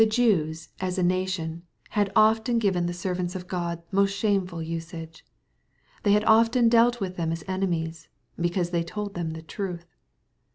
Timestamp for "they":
6.01-6.13, 8.71-8.81